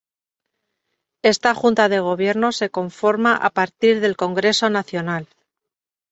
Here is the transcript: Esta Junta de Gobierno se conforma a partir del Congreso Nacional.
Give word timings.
Esta 1.21 1.53
Junta 1.53 1.87
de 1.87 1.99
Gobierno 1.99 2.51
se 2.53 2.71
conforma 2.71 3.35
a 3.35 3.51
partir 3.51 3.99
del 3.99 4.17
Congreso 4.17 4.67
Nacional. 4.71 5.27